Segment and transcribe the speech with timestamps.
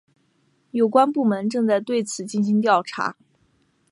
[0.71, 3.15] 有关部门正在对此进行调查。